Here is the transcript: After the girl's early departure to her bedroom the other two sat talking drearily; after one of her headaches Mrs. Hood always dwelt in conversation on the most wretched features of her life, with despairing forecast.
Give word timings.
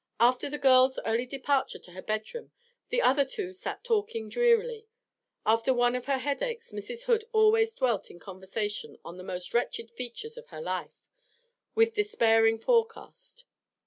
After 0.19 0.49
the 0.49 0.57
girl's 0.57 0.97
early 1.05 1.27
departure 1.27 1.77
to 1.77 1.91
her 1.91 2.01
bedroom 2.01 2.49
the 2.89 3.03
other 3.03 3.23
two 3.23 3.53
sat 3.53 3.83
talking 3.83 4.29
drearily; 4.29 4.87
after 5.45 5.75
one 5.75 5.95
of 5.95 6.05
her 6.07 6.17
headaches 6.17 6.71
Mrs. 6.71 7.03
Hood 7.03 7.25
always 7.33 7.75
dwelt 7.75 8.09
in 8.09 8.17
conversation 8.19 8.97
on 9.05 9.17
the 9.17 9.23
most 9.23 9.53
wretched 9.53 9.91
features 9.91 10.37
of 10.37 10.47
her 10.49 10.59
life, 10.59 11.05
with 11.75 11.93
despairing 11.93 12.57
forecast. 12.57 13.45